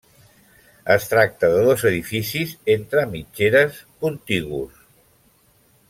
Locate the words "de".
1.55-1.59